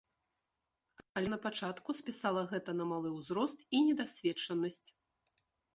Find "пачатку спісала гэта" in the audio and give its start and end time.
1.43-2.69